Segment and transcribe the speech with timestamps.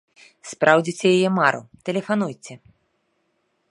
[0.51, 2.53] Спраўдзіце яе мару, тэлефануйце!